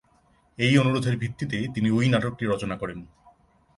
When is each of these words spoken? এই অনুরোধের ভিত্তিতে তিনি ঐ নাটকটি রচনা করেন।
এই 0.57 0.73
অনুরোধের 0.77 1.15
ভিত্তিতে 1.17 1.57
তিনি 1.73 1.89
ঐ 1.91 1.99
নাটকটি 2.09 2.43
রচনা 2.45 2.75
করেন। 2.77 2.99